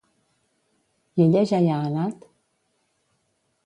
I 1.21 1.25
ella 1.27 1.45
ja 1.53 1.61
hi 1.67 1.71
ha 1.75 1.79
anat? 1.93 2.29